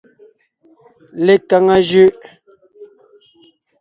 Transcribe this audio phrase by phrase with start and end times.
[1.25, 2.13] Lekaŋa jʉʼ.